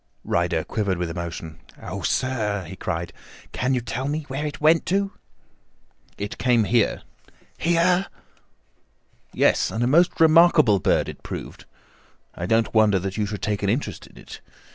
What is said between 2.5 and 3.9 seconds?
he cried, "can you